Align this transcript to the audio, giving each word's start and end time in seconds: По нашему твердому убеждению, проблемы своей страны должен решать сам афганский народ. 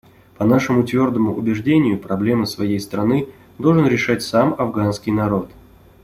По 0.35 0.45
нашему 0.45 0.83
твердому 0.83 1.31
убеждению, 1.35 1.99
проблемы 1.99 2.47
своей 2.47 2.79
страны 2.79 3.27
должен 3.59 3.85
решать 3.85 4.23
сам 4.23 4.55
афганский 4.57 5.11
народ. 5.11 5.51